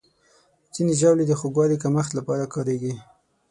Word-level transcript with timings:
ځینې 0.73 0.93
ژاولې 0.99 1.25
د 1.27 1.33
خوږوالي 1.39 1.77
کمښت 1.83 2.11
لپاره 2.19 2.51
کارېږي. 2.53 2.93